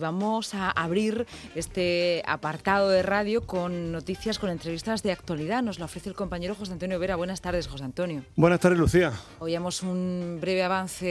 [0.00, 5.62] Vamos a abrir este apartado de radio con noticias, con entrevistas de actualidad.
[5.62, 7.16] Nos lo ofrece el compañero José Antonio Vera.
[7.16, 8.24] Buenas tardes, José Antonio.
[8.34, 9.12] Buenas tardes, Lucía.
[9.38, 11.04] Oíamos un breve avance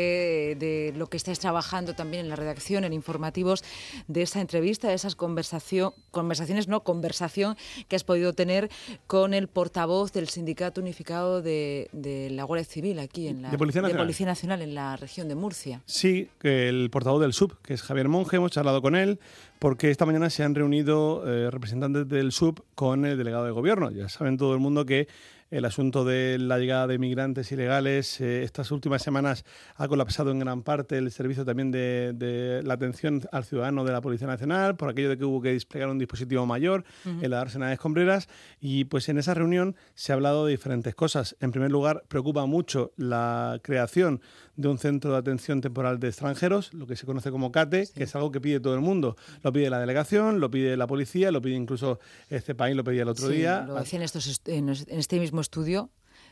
[0.59, 3.63] de lo que estáis trabajando también en la redacción, en informativos,
[4.07, 7.55] de esa entrevista, de esas conversación, conversaciones, no, conversación
[7.87, 8.69] que has podido tener
[9.05, 11.89] con el portavoz del Sindicato Unificado de,
[12.31, 15.83] la Guardia Civil aquí en la Policía Policía Nacional en la región de Murcia.
[15.85, 19.19] Sí, el portavoz del SUB, que es Javier Monge, hemos charlado con él
[19.59, 23.91] porque esta mañana se han reunido eh, representantes del SUB con el delegado de gobierno.
[23.91, 25.07] Ya saben todo el mundo que
[25.51, 29.45] el asunto de la llegada de migrantes ilegales eh, estas últimas semanas
[29.75, 34.01] ha colapsado en gran parte el servicio también de, la atención al ciudadano de la
[34.01, 37.67] Policía Nacional por aquello de que hubo que desplegar un dispositivo mayor en la dársena
[37.67, 38.27] de escombreras
[38.59, 41.35] y pues en esa reunión se ha hablado de diferentes cosas.
[41.39, 44.21] En primer lugar, preocupa mucho la creación
[44.55, 48.03] de un centro de atención temporal de extranjeros, lo que se conoce como CATE, que
[48.03, 49.15] es algo que pide todo el mundo.
[49.41, 53.03] Lo pide la delegación, lo pide la policía, lo pide incluso este país, lo pedía
[53.03, 53.63] el otro día.
[53.65, 55.89] Lo decían estos, en este mismo estudio.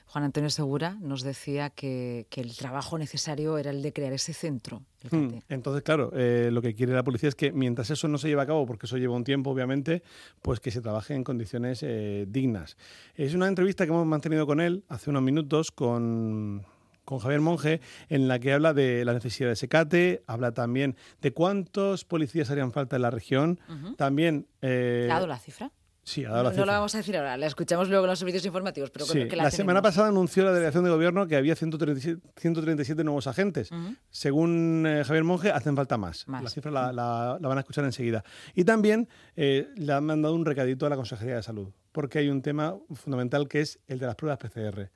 [0.08, 4.83] Juan Antonio Segura nos decía que, el trabajo necesario era el de crear ese centro.
[5.11, 8.30] Hmm, entonces, claro, eh, lo que quiere la policía es que mientras eso no se
[8.30, 10.03] lleve a cabo, porque eso lleva un tiempo, obviamente,
[10.41, 12.78] pues que se trabaje en condiciones eh, dignas.
[13.16, 16.66] Es una entrevista que hemos mantenido con él hace unos minutos con
[17.08, 21.31] con Javier Monge, en la que habla de la necesidad de secate, habla también de
[21.31, 23.61] cuántos policías harían falta en la región.
[23.95, 24.45] También.
[24.61, 25.72] Eh, ¿Ha dado la cifra?
[26.08, 26.61] Sí, ha dado la cifra.
[26.61, 28.91] No la vamos a decir ahora, la escuchamos luego en los servicios informativos.
[28.91, 33.27] Pero sí, que la, semana pasada anunció la delegación de gobierno que había 137, nuevos
[33.27, 33.69] agentes.
[34.09, 36.25] Según eh, Javier Monge, hacen falta más.
[36.30, 38.23] La cifra la, van a escuchar enseguida.
[38.55, 42.30] Y también eh, le han mandado un recadito a la Consejería de Salud, porque hay
[42.30, 44.89] un tema fundamental que es el de las pruebas PCR.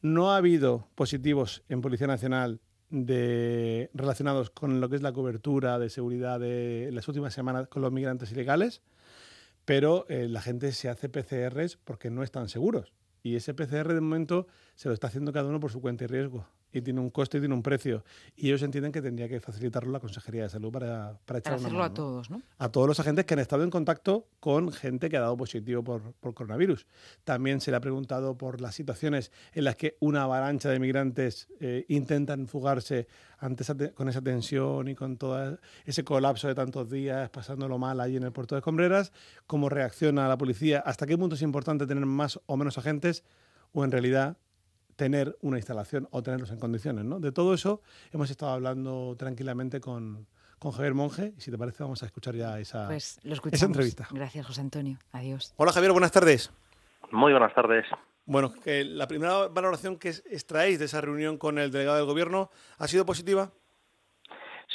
[0.00, 5.78] No ha habido positivos en Policía Nacional de, relacionados con lo que es la cobertura
[5.78, 8.82] de seguridad de las últimas semanas con los migrantes ilegales,
[9.64, 12.92] pero eh, la gente se hace PCRs porque no están seguros.
[13.22, 16.08] Y ese PCR de momento se lo está haciendo cada uno por su cuenta y
[16.08, 18.04] riesgo y tiene un coste y tiene un precio.
[18.36, 21.66] Y ellos entienden que tendría que facilitarlo la Consejería de Salud para, para echar para
[21.66, 22.42] hacerlo a todos, ¿no?
[22.58, 25.82] A todos los agentes que han estado en contacto con gente que ha dado positivo
[25.82, 26.86] por, por coronavirus.
[27.24, 31.48] También se le ha preguntado por las situaciones en las que una avalancha de migrantes
[31.60, 33.06] eh, intentan fugarse
[33.38, 38.16] ante con esa tensión y con todo ese colapso de tantos días, pasándolo mal ahí
[38.16, 39.12] en el puerto de Escombreras,
[39.46, 43.24] cómo reacciona la policía, hasta qué punto es importante tener más o menos agentes,
[43.72, 44.36] o en realidad
[45.02, 47.04] tener una instalación o tenerlos en condiciones.
[47.04, 47.18] ¿no?
[47.18, 47.82] De todo eso
[48.12, 50.28] hemos estado hablando tranquilamente con,
[50.60, 54.06] con Javier Monge y si te parece vamos a escuchar ya esa, pues esa entrevista.
[54.12, 54.98] Gracias, José Antonio.
[55.10, 55.54] Adiós.
[55.56, 56.52] Hola Javier, buenas tardes.
[57.10, 57.84] Muy buenas tardes.
[58.26, 62.86] Bueno, la primera valoración que extraéis de esa reunión con el delegado del Gobierno ha
[62.86, 63.50] sido positiva.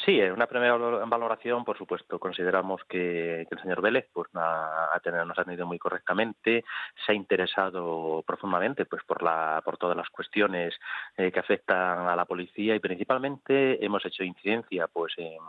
[0.07, 5.43] Sí, en una primera valoración, por supuesto, consideramos que, el señor Vélez pues, ha ha
[5.43, 6.63] tenido muy correctamente,
[7.05, 10.73] se ha interesado profundamente pues, por, la, por todas las cuestiones
[11.17, 15.39] eh, que afectan a la policía y principalmente hemos hecho incidencia pues, en,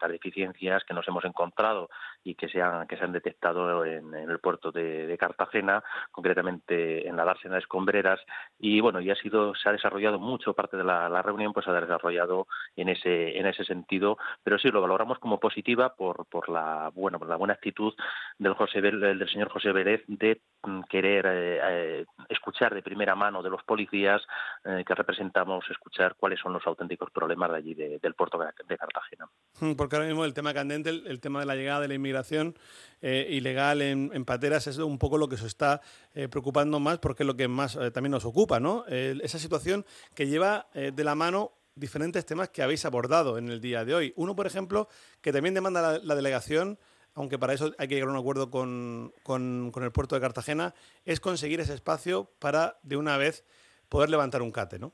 [0.00, 1.88] las deficiencias que nos hemos encontrado
[2.24, 7.16] y que se han, que se han detectado en, el puerto de, Cartagena, concretamente en
[7.16, 8.18] la dársena de escombreras
[8.58, 11.64] y bueno, y ha sido, se ha desarrollado mucho parte de la, la reunión, pues
[11.64, 13.99] se ha desarrollado en ese, en ese sentido
[14.42, 17.94] pero sí lo valoramos como positiva por, por la bueno por la buena actitud
[18.38, 23.42] del José del señor José Vélez de mm, querer eh, eh, escuchar de primera mano
[23.42, 24.22] de los policías
[24.64, 29.28] eh, que representamos escuchar cuáles son los auténticos problemas de allí del puerto de Cartagena.
[29.60, 32.54] Mm, porque ahora mismo el tema candente, el, tema de la llegada de la inmigración
[33.02, 35.80] ilegal en, en, pateras es un poco lo que se está
[36.30, 38.84] preocupando más porque es lo que más también nos ocupa, ¿no?
[38.86, 43.84] esa situación que lleva de la mano diferentes temas que habéis abordado en el día
[43.84, 44.12] de hoy.
[44.16, 44.88] Uno, por ejemplo,
[45.20, 46.78] que también demanda la, delegación,
[47.14, 50.74] aunque para eso hay que llegar a un acuerdo con, con, el puerto de Cartagena,
[51.04, 53.44] es conseguir ese espacio para, de una vez,
[53.88, 54.92] poder levantar un cate, ¿no?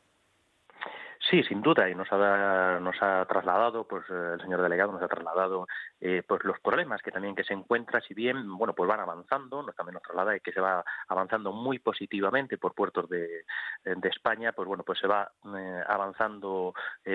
[1.29, 5.03] Sí, sin duda, y nos ha, nos ha trasladado, pues eh, el señor delegado nos
[5.03, 5.67] ha trasladado
[6.01, 9.61] eh, pues los problemas que también que se encuentra, si bien, bueno, pues van avanzando,
[9.61, 13.45] nos también nos traslada que se va avanzando muy positivamente por puertos de,
[13.83, 16.75] de España, pues bueno, pues se va eh, avanzando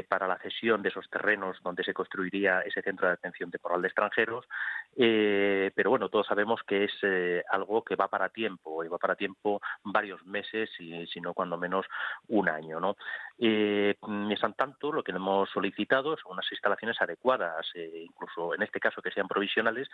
[0.10, 3.88] para la cesión de esos terrenos donde se construiría ese centro de atención temporal de
[3.88, 4.46] extranjeros,
[4.96, 9.62] pero bueno, todos sabemos que es algo que va para tiempo, y va para tiempo
[9.84, 11.86] varios meses, y si no cuando menos
[12.28, 12.96] un año, ¿no?
[13.44, 18.80] Eh, mientras tanto, lo que hemos solicitado son unas instalaciones adecuadas, eh, incluso en este
[18.80, 19.90] caso que sean provisionales,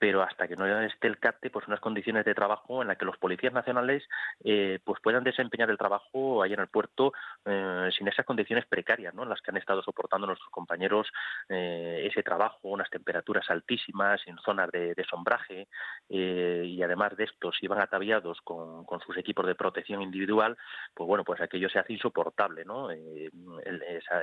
[0.00, 3.04] pero hasta que no esté el CATE, pues unas condiciones de trabajo en las que
[3.04, 4.02] los policías nacionales
[4.42, 7.12] eh, pues puedan desempeñar el trabajo ahí en el puerto
[7.48, 9.22] eh, sin esas condiciones precarias, ¿no?
[9.22, 11.08] En las que han estado soportando nuestros compañeros
[11.48, 15.66] ese trabajo, unas temperaturas altísimas, en zonas de, sombraje,
[16.08, 20.56] y además de esto, si van ataviados con, sus equipos de protección individual,
[20.94, 22.90] pues bueno, pues aquello se hace insoportable, ¿no?
[22.90, 23.30] Eh,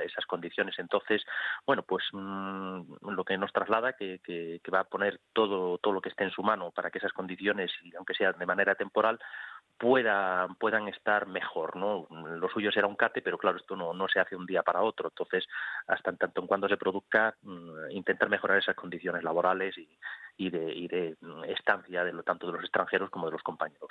[0.04, 0.78] esas condiciones.
[0.78, 1.24] Entonces,
[1.66, 6.00] bueno, pues mm, lo que nos traslada que, que, va a poner todo, todo lo
[6.00, 9.18] que esté en su mano para que esas condiciones, aunque sea de manera temporal,
[9.78, 14.08] puedan puedan estar mejor no lo suyo será un cate pero claro esto no, no
[14.08, 15.08] se hace un día para otro.
[15.08, 15.46] Entonces
[15.86, 19.88] hasta en tanto en cuando se produzca mm, intentar mejorar esas condiciones laborales y,
[20.38, 21.16] y de, y de
[21.48, 23.88] estancia de lo, tanto de los extranjeros como de los compañeros.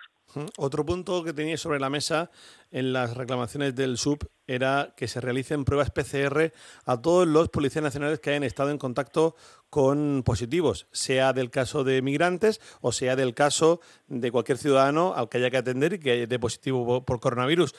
[0.58, 2.30] Otro punto que tenía sobre la mesa
[2.72, 6.52] en las reclamaciones del SUB era que se realicen pruebas PCR
[6.86, 9.36] a todos los policías nacionales que hayan estado en contacto
[9.70, 15.30] con positivos, sea del caso de migrantes o sea del caso de cualquier ciudadano al
[15.30, 17.74] que haya que atender y que esté positivo por coronavirus.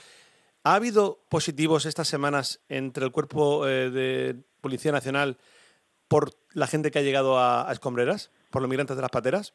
[0.64, 5.38] ¿Ha habido positivos estas semanas entre el cuerpo eh, de Policía Nacional
[6.08, 8.32] por la gente que ha llegado a Escombreras?
[8.50, 9.54] Por los migrantes de las pateras?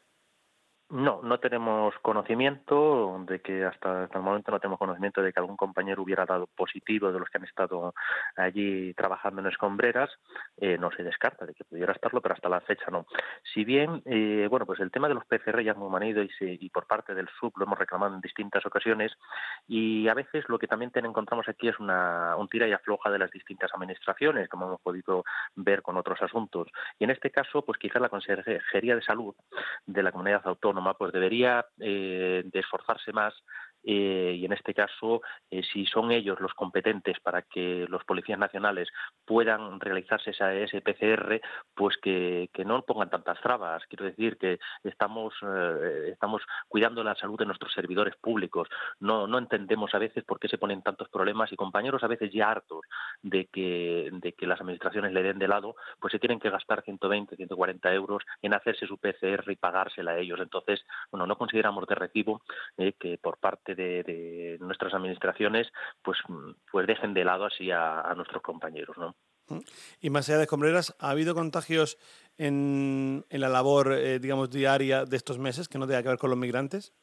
[0.92, 5.56] No, no tenemos conocimiento de que hasta, el momento no tenemos conocimiento de que algún
[5.56, 7.94] compañero hubiera dado positivo de los que han estado
[8.36, 10.10] allí trabajando en escombreras.
[10.58, 13.06] Eh, no se descarta de que pudiera estarlo, pero hasta la fecha no.
[13.54, 16.68] Si bien, eh, bueno, pues el tema de los PCR ya hemos manido y, y
[16.68, 19.12] por parte del SUB lo hemos reclamado en distintas ocasiones
[19.66, 23.18] y a veces lo que también encontramos aquí es una, un tira y afloja de
[23.18, 25.24] las distintas administraciones, como hemos podido
[25.54, 26.68] ver con otros asuntos.
[26.98, 29.34] Y en este caso, pues quizás la Consejería de Salud
[29.86, 33.34] de la Comunidad Autónoma pues debería eh, de esforzarse más
[33.84, 38.38] eh, y en este caso, eh, si son ellos los competentes para que los policías
[38.38, 38.88] nacionales
[39.24, 41.40] puedan realizarse esa, PCR,
[41.74, 43.82] pues que, no pongan tantas trabas.
[43.88, 48.68] Quiero decir que estamos, eh, estamos cuidando la salud de nuestros servidores públicos.
[49.00, 52.32] No, no entendemos a veces por qué se ponen tantos problemas y compañeros a veces
[52.32, 52.82] ya hartos
[53.22, 56.82] de que, de que las administraciones le den de lado, pues se tienen que gastar
[56.82, 60.38] 120, 140 euros en hacerse su PCR y pagársela a ellos.
[60.40, 62.42] Entonces, bueno, no consideramos de recibo
[62.98, 65.68] que por parte de, nuestras administraciones
[66.02, 66.18] pues,
[66.70, 68.96] pues dejen de lado así a, nuestros compañeros.
[68.98, 69.14] ¿no?
[70.00, 71.98] Y más allá de escombreras, ¿ha habido contagios
[72.38, 76.18] en, en la labor, eh, digamos, diaria de estos meses que no tenga que ver
[76.18, 76.94] con los migrantes?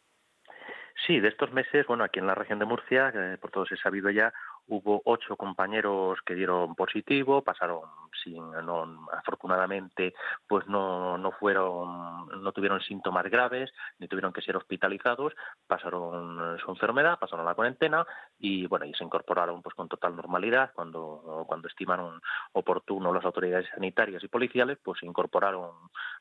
[1.06, 3.12] Sí, de estos meses, bueno, aquí en la región de Murcia,
[3.42, 4.34] por todos he sabido ya,
[4.70, 7.82] hubo ocho compañeros que dieron positivo, pasaron
[8.24, 10.14] sin, no, afortunadamente,
[10.48, 15.34] pues no, no fueron, no tuvieron síntomas graves, ni tuvieron que ser hospitalizados,
[15.68, 18.06] pasaron su enfermedad, pasaron la cuarentena
[18.38, 22.22] y bueno, y se incorporaron pues con total normalidad cuando, cuando estimaron
[22.54, 25.72] oportuno las autoridades sanitarias y policiales, pues se incorporaron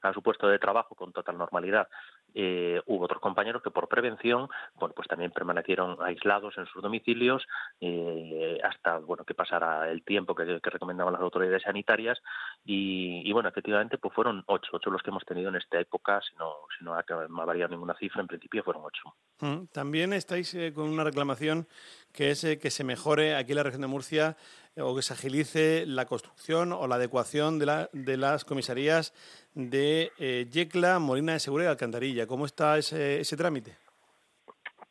[0.02, 1.88] a su puesto de trabajo con total normalidad.
[2.34, 7.46] Eh, hubo otros compañeros que por prevención, bueno, pues también permanecieron aislados en sus domicilios.
[7.80, 12.18] Eh, hasta bueno que pasara el tiempo que, recomendaban las autoridades sanitarias
[12.64, 16.34] y, bueno efectivamente pues fueron ocho ocho los que hemos tenido en esta época si
[16.36, 17.04] no si no ha,
[17.44, 21.66] variado ninguna cifra en principio fueron ocho mm, también estáis eh, con una reclamación
[22.12, 24.36] que es que se mejore aquí en la región de Murcia
[24.76, 29.12] o que se agilice la construcción o la adecuación de, la, de las comisarías
[29.58, 32.26] de Yecla, Molina de Segura y Alcantarilla.
[32.26, 33.76] ¿Cómo está ese, ese trámite?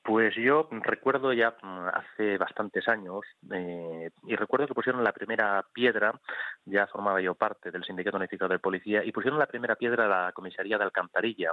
[0.07, 5.65] Pues yo recuerdo ya mm, hace bastantes años, eh, y recuerdo que pusieron la primera
[5.73, 6.17] piedra,
[6.63, 10.25] ya formaba yo parte del Sindicato Unificado de Policía, y pusieron la primera piedra a
[10.27, 11.51] la comisaría de Alcantarilla.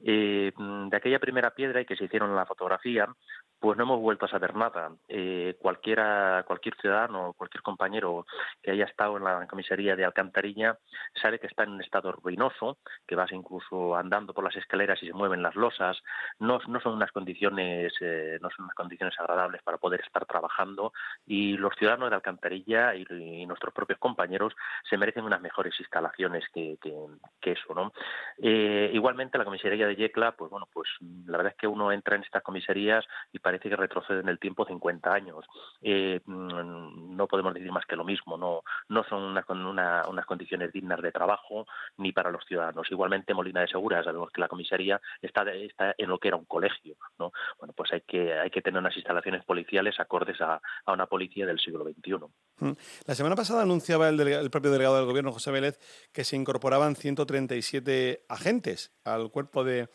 [0.00, 3.08] Eh, de aquella primera piedra y que se hicieron la fotografía,
[3.58, 4.92] pues no hemos vuelto a saber nada.
[5.08, 8.24] Eh, cualquiera, cualquier ciudadano, cualquier compañero
[8.62, 10.78] que haya estado en la comisaría de Alcantarilla
[11.20, 15.06] sabe que está en un estado ruinoso, que vas incluso andando por las escaleras y
[15.08, 16.00] se mueven las losas.
[16.38, 20.92] No, no son unas condiciones, eh, no son unas condiciones agradables para poder estar trabajando
[21.26, 23.08] y los ciudadanos de Alcantarilla y,
[23.48, 24.54] nuestros propios compañeros
[24.88, 26.76] se merecen unas mejores instalaciones que,
[27.40, 27.92] que, eso, ¿no?
[28.38, 30.88] Igualmente la comisaría de Yecla, pues bueno, pues
[31.26, 34.38] la verdad es que uno entra en estas comisarías y parece que retrocede en el
[34.38, 35.44] tiempo 50 años.
[35.82, 40.72] Eh, mm, no podemos decir más que lo mismo, no, no son una, unas condiciones
[40.72, 41.66] dignas de trabajo
[41.96, 42.90] ni para los ciudadanos.
[42.90, 46.44] Igualmente Molina de Segura, sabemos que la comisaría está, está en lo que era un
[46.44, 47.32] colegio, ¿no?
[47.58, 51.46] Bueno, pues hay que, hay que tener unas instalaciones policiales acordes a, a una policía
[51.46, 52.26] del siglo XXI.
[52.60, 52.72] Mm.
[53.06, 55.78] La semana pasada anunciaba el, el propio delegado del gobierno, José Vélez,
[56.12, 59.88] que se incorporaban 137 agentes al cuerpo de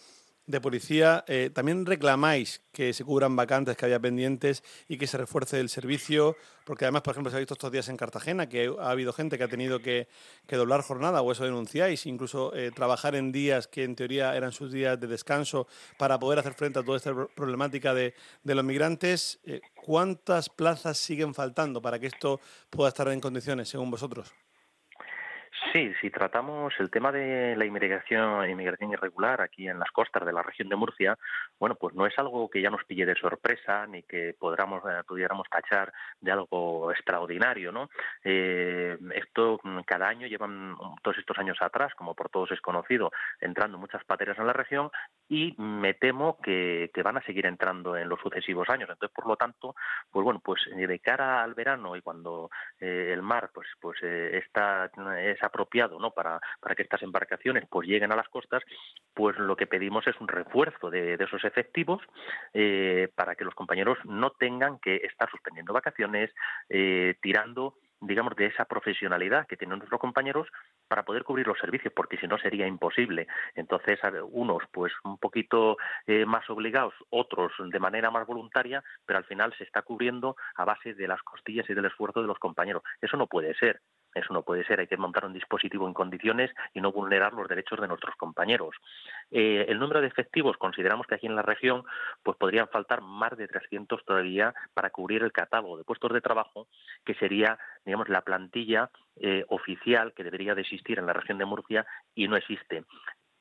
[0.45, 5.17] de policía, eh, también reclamáis que se cubran vacantes que había pendientes y que se
[5.17, 6.35] refuerce el servicio,
[6.65, 9.37] porque además, por ejemplo, se ha visto estos días en Cartagena que ha habido gente
[9.37, 10.07] que ha tenido que,
[10.49, 14.71] doblar jornada, o eso denunciáis, incluso eh, trabajar en días que en teoría eran sus
[14.71, 19.39] días de descanso para poder hacer frente a toda esta problemática de, los migrantes.
[19.45, 24.33] Eh, ¿Cuántas plazas siguen faltando para que esto pueda estar en condiciones, según vosotros?
[25.71, 30.33] Sí, si tratamos el tema de la inmigración, inmigración irregular aquí en las costas de
[30.33, 31.17] la región de Murcia,
[31.59, 35.03] bueno, pues no es algo que ya nos pille de sorpresa ni que podamos, eh,
[35.07, 37.89] pudiéramos tachar de algo extraordinario, ¿no?
[38.23, 43.11] Eh, esto mm, cada año llevan todos estos años atrás, como por todos es conocido,
[43.39, 44.89] entrando muchas pateras en la región
[45.29, 48.89] y me temo que, van a seguir entrando en los sucesivos años.
[48.89, 49.75] Entonces, por lo tanto,
[50.09, 54.89] pues bueno, pues eh, de cara al verano y cuando el mar pues pues está
[55.19, 56.11] es apropiado ¿no?
[56.11, 58.63] para, para que estas embarcaciones pues lleguen a las costas,
[59.13, 62.01] pues lo que pedimos es un refuerzo de, esos efectivos
[62.53, 66.31] eh, para que los compañeros no tengan que estar suspendiendo vacaciones,
[66.69, 67.75] eh, tirando
[68.07, 70.47] digamos, de esa profesionalidad que tienen nuestros compañeros
[70.87, 73.27] para poder cubrir los servicios, porque si no sería imposible.
[73.55, 73.99] Entonces,
[74.31, 79.53] unos, pues, un poquito eh, más obligados, otros de manera más voluntaria, pero al final
[79.57, 82.83] se está cubriendo a base de las costillas y del esfuerzo de los compañeros.
[83.01, 83.79] Eso no puede ser.
[84.13, 87.47] Eso no puede ser, hay que montar un dispositivo en condiciones y no vulnerar los
[87.47, 88.75] derechos de nuestros compañeros.
[89.31, 91.83] Eh, el número de efectivos, consideramos que aquí en la región
[92.21, 96.67] pues podrían faltar más de 300 todavía para cubrir el catálogo de puestos de trabajo,
[97.05, 101.45] que sería, digamos, la plantilla eh, oficial que debería de existir en la región de
[101.45, 102.83] Murcia y no existe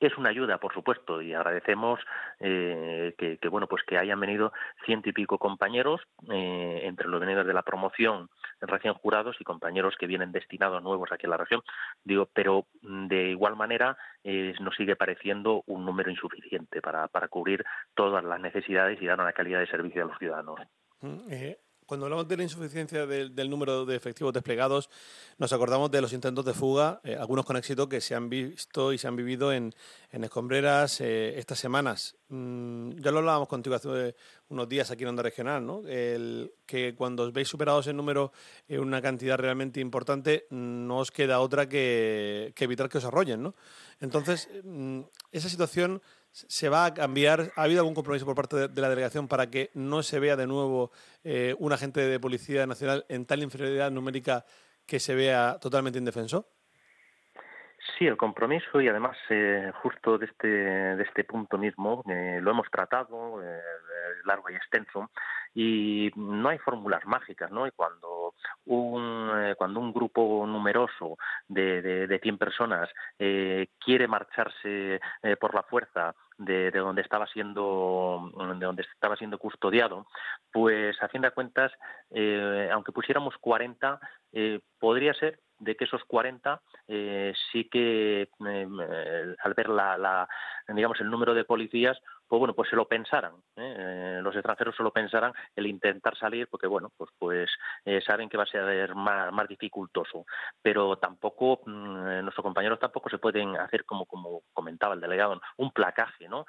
[0.07, 1.99] es una ayuda, por supuesto, y agradecemos
[2.39, 4.53] eh, que, bueno, pues que hayan venido
[4.85, 8.29] ciento y pico compañeros eh, entre los venidos de la promoción
[8.61, 11.61] recién jurados y compañeros que vienen destinados nuevos aquí en la región.
[12.03, 17.27] Digo, pero mm, de igual manera eh, nos sigue pareciendo un número insuficiente para, para
[17.27, 20.59] cubrir todas las necesidades y dar una calidad de servicio a los ciudadanos.
[21.01, 21.29] Mm,
[21.85, 24.89] cuando hablamos de la insuficiencia del, número de efectivos desplegados,
[25.37, 28.93] nos acordamos de los intentos de fuga, eh, algunos con éxito, que se han visto
[28.93, 29.73] y se han vivido en,
[30.11, 32.15] escombreras eh, estas semanas.
[32.29, 34.15] Mm, ya lo hablábamos contigo hace
[34.49, 35.83] unos días aquí en Onda Regional, ¿no?
[35.83, 38.31] Que cuando os veis superados en número
[38.67, 43.43] en una cantidad realmente importante, no os queda otra que, que evitar que os arrollen,
[43.43, 43.55] ¿no?
[43.99, 46.01] Entonces, mm, esa situación
[46.33, 47.51] ¿Se va a cambiar?
[47.55, 50.47] ¿Ha habido algún compromiso por parte de, la delegación para que no se vea de
[50.47, 50.91] nuevo
[51.23, 54.43] eh, un agente de Policía Nacional en tal inferioridad numérica
[54.87, 56.47] que se vea totalmente indefenso?
[57.95, 62.49] Sí, el compromiso y además eh, justo de este, de este punto mismo eh, lo
[62.49, 63.39] hemos tratado
[64.25, 65.11] largo y extenso
[65.53, 67.67] y no hay fórmulas mágicas, ¿no?
[67.67, 68.33] Y cuando
[68.65, 71.17] un, eh, cuando un grupo numeroso
[71.47, 72.89] de, de, de 100 personas
[73.19, 79.15] eh, quiere marcharse eh, por la fuerza de, de, donde estaba siendo de donde estaba
[79.15, 80.07] siendo custodiado,
[80.51, 81.71] pues a fin de cuentas,
[82.71, 83.99] aunque pusiéramos 40,
[84.79, 86.59] podría ser de que esos 40
[87.51, 90.27] sí que al ver la, la,
[90.69, 93.75] digamos el número de policías pues bueno, pues se lo pensaran, ¿eh?
[93.77, 97.49] Eh, los extranjeros se lo pensarán el intentar salir, porque bueno, pues pues
[97.85, 100.25] eh, saben que va a ser más, más dificultoso,
[100.61, 105.71] pero tampoco mm, nuestros compañeros tampoco se pueden hacer como como comentaba el delegado, un
[105.71, 106.45] placaje, ¿no?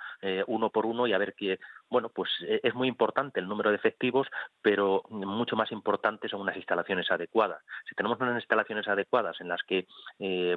[0.47, 3.77] uno por uno y a ver que bueno, pues es muy importante el número de
[3.77, 4.27] efectivos,
[4.63, 7.63] pero mucho más importante son unas instalaciones adecuadas.
[7.89, 9.87] Si tenemos unas instalaciones adecuadas en las que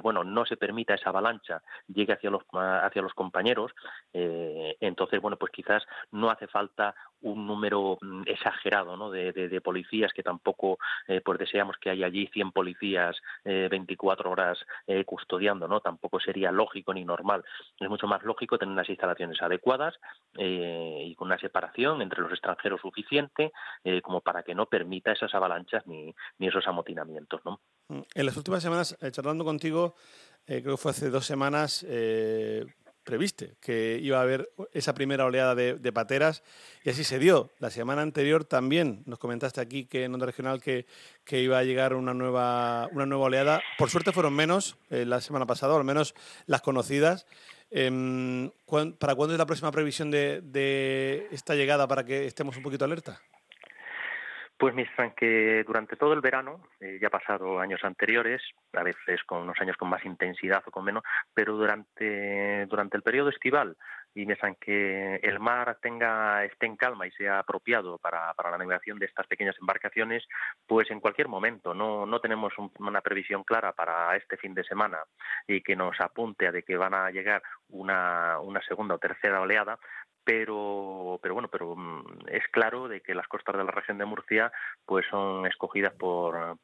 [0.02, 3.72] bueno no se permita esa avalancha llegue hacia los hacia los compañeros,
[4.12, 10.78] entonces bueno, pues quizás no hace falta un número mm, exagerado de, policías que tampoco
[11.06, 16.20] eh, pues deseamos que haya allí 100 policías eh, 24 horas eh, custodiando no tampoco
[16.20, 17.44] sería lógico ni normal.
[17.78, 19.94] Es mucho más lógico tener unas instalaciones adecuadas
[20.36, 23.52] eh, y con una separación entre los extranjeros suficiente
[24.02, 27.60] como para que no permita esas avalanchas ni, esos amotinamientos ¿no?
[27.88, 29.94] en las últimas semanas charlando contigo
[30.46, 31.84] creo que fue hace dos semanas
[33.08, 36.42] previste que iba a haber esa primera oleada de, pateras
[36.84, 37.48] y así se dio.
[37.58, 40.84] La semana anterior también nos comentaste aquí que en Onda Regional que,
[41.24, 43.62] que iba a llegar una nueva, una nueva oleada.
[43.78, 47.24] Por suerte fueron menos eh, la semana pasada, al menos las conocidas.
[47.70, 48.50] Em,
[48.98, 52.84] ¿Para cuándo es la próxima previsión de, de esta llegada para que estemos un poquito
[52.84, 53.22] alerta?
[54.58, 59.22] Pues mientras que durante todo el verano, eh, ya ha pasado años anteriores, a veces
[59.24, 63.76] con unos años con más intensidad o con menos, pero durante, durante el periodo estival,
[64.14, 68.58] y mientras que el mar tenga esté en calma y sea apropiado para, para la
[68.58, 70.26] navegación de estas pequeñas embarcaciones,
[70.66, 74.98] pues en cualquier momento no, no tenemos una previsión clara para este fin de semana
[75.46, 79.40] y que nos apunte a de que van a llegar una, una segunda o tercera
[79.40, 79.78] oleada,
[80.28, 84.04] pero pero bueno pero mm, es claro de que las costas de la región de
[84.04, 84.52] Murcia
[84.84, 86.58] pues son escogidas por,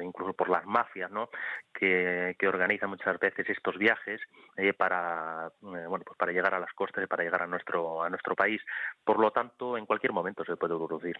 [0.00, 1.28] incluso por las mafias no
[1.74, 4.20] que, que organizan muchas veces estos viajes
[4.56, 8.04] eh, para eh, bueno pues para llegar a las costas y para llegar a nuestro
[8.04, 8.62] a nuestro país.
[9.02, 11.16] Por lo tanto en cualquier momento se puede producir.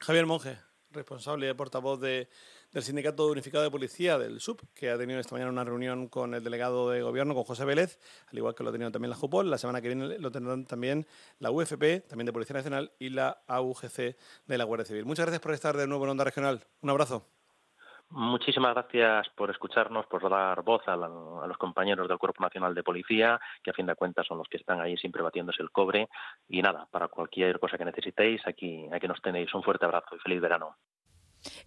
[0.00, 0.56] Javier Monge
[0.92, 2.28] responsable y portavoz de,
[2.72, 6.34] del Sindicato Unificado de Policía, del SUP, que ha tenido esta mañana una reunión con
[6.34, 9.16] el delegado de gobierno, con José Vélez, al igual que lo ha tenido también la
[9.16, 9.50] JUPOL.
[9.50, 11.06] La semana que viene lo tendrán también
[11.38, 14.16] la UFP, también de Policía Nacional, y la AUGC
[14.46, 15.04] de la Guardia Civil.
[15.04, 16.64] Muchas gracias por estar de nuevo en Onda Regional.
[16.82, 17.39] Un abrazo.
[18.10, 23.40] Muchísimas gracias por escucharnos, por dar voz a, los compañeros del Cuerpo Nacional de Policía,
[23.62, 26.08] que a fin de cuentas son los que están ahí siempre batiéndose el cobre.
[26.48, 29.54] Y nada, para cualquier cosa que necesitéis, aquí, aquí nos tenéis.
[29.54, 30.76] Un fuerte abrazo y feliz verano.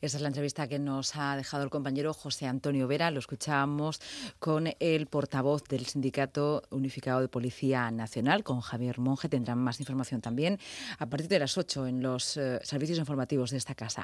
[0.02, 3.10] Esa es la entrevista que nos ha dejado el compañero José Antonio Vera.
[3.10, 4.02] Lo escuchábamos
[4.40, 9.30] con el portavoz del Sindicato Unificado de Policía Nacional, con Javier Monge.
[9.30, 10.60] Tendrán más información también
[11.00, 14.02] a partir de las 8 en los eh, servicios informativos de esta casa.